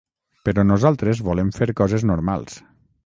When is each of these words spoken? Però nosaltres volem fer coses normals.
Però 0.47 0.63
nosaltres 0.69 1.21
volem 1.27 1.51
fer 1.59 1.67
coses 1.83 2.07
normals. 2.13 2.59